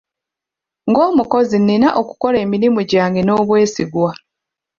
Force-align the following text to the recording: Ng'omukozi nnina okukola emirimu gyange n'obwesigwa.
Ng'omukozi 0.89 1.55
nnina 1.59 1.89
okukola 2.01 2.37
emirimu 2.45 2.79
gyange 2.91 3.21
n'obwesigwa. 3.23 4.11